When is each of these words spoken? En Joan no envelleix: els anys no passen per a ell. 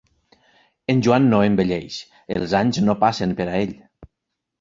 En 0.93 1.01
Joan 1.07 1.27
no 1.33 1.41
envelleix: 1.49 1.97
els 2.37 2.55
anys 2.61 2.81
no 2.87 2.97
passen 3.05 3.37
per 3.41 3.47
a 3.51 3.61
ell. 3.67 3.77